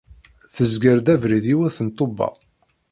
[0.55, 2.29] Tezger-d abrid yiwet n ṭṭubba.